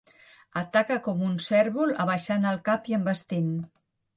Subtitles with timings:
[0.61, 3.53] Ataca com un cérvol, abaixant el cap i envestint.